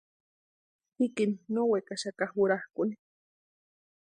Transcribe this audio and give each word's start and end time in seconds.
Jikini 0.97 1.35
no 1.53 1.61
wekaxaka 1.71 2.25
jurakʼuni. 2.33 2.95